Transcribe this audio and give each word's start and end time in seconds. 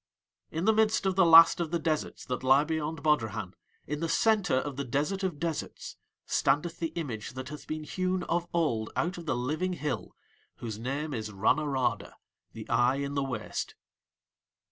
In 0.49 0.65
the 0.65 0.73
midst 0.73 1.05
of 1.05 1.15
the 1.15 1.27
last 1.27 1.59
of 1.59 1.69
the 1.69 1.77
deserts 1.77 2.25
that 2.25 2.41
lie 2.41 2.63
beyond 2.63 3.03
Bodrahan, 3.03 3.53
in 3.85 3.99
the 3.99 4.09
centre 4.09 4.55
of 4.55 4.75
the 4.75 4.83
Desert 4.83 5.21
of 5.21 5.39
Deserts, 5.39 5.95
standeth 6.25 6.79
the 6.79 6.87
image 6.95 7.33
that 7.33 7.49
hath 7.49 7.67
been 7.67 7.83
hewn 7.83 8.23
of 8.23 8.47
old 8.51 8.89
out 8.95 9.19
of 9.19 9.27
the 9.27 9.35
living 9.37 9.73
hill 9.73 10.15
whose 10.55 10.79
name 10.79 11.13
is 11.13 11.29
Ranorada 11.29 12.13
the 12.53 12.67
eye 12.67 12.95
in 12.95 13.13
the 13.13 13.23
waste. 13.23 13.75